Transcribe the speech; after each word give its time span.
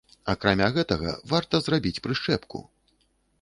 Акрамя 0.31 0.69
гэтага 0.77 1.13
варта 1.33 1.61
зрабіць 1.67 2.01
прышчэпку. 2.09 2.65